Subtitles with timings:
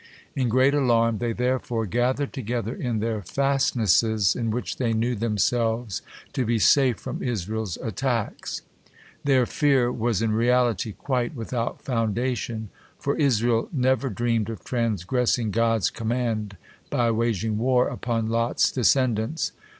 [0.35, 6.01] In great alarm they therefore gathered together in their fastnesses, in which they knew themselves
[6.33, 8.63] to be safe from Israel's attacks.
[9.23, 15.91] Their fear was in reality quite without foundation, for Israel never dreamed of transgressing God's
[15.91, 16.57] command
[16.89, 19.51] by waging war upon Lot's descendants.